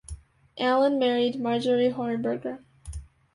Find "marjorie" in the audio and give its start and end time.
1.39-1.91